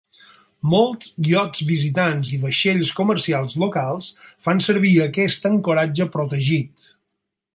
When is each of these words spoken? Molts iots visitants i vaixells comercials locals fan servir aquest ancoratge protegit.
Molts 0.69 1.09
iots 1.31 1.59
visitants 1.71 2.31
i 2.37 2.39
vaixells 2.45 2.93
comercials 3.01 3.57
locals 3.65 4.09
fan 4.47 4.63
servir 4.69 4.95
aquest 5.09 5.45
ancoratge 5.53 6.11
protegit. 6.17 6.91